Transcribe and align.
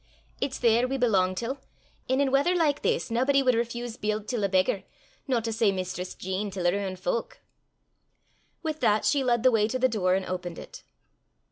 "It's 0.39 0.57
there 0.57 0.87
we 0.87 0.97
belang 0.97 1.35
till, 1.35 1.59
an' 2.09 2.21
in 2.21 2.31
wather 2.31 2.55
like 2.55 2.81
this 2.81 3.11
naebody 3.11 3.43
wad 3.45 3.53
refeese 3.53 3.97
bield 4.01 4.27
till 4.27 4.43
a 4.43 4.49
beggar, 4.49 4.83
no 5.27 5.39
to 5.41 5.53
say 5.53 5.71
Mistress 5.71 6.15
Jean 6.15 6.49
till 6.49 6.65
her 6.65 6.73
ain 6.75 6.95
fowk." 6.95 7.39
With 8.63 8.79
that 8.79 9.05
she 9.05 9.23
led 9.23 9.43
the 9.43 9.51
way 9.51 9.67
to 9.67 9.77
the 9.77 9.87
door 9.87 10.15
and 10.15 10.25
opened 10.25 10.57
it. 10.57 10.81